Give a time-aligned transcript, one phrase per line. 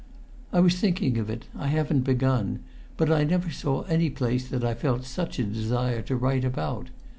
[0.51, 1.45] "I was thinking of it.
[1.55, 2.61] I haven't begun.
[2.97, 6.89] But I never saw any place that I felt such a desire to write about.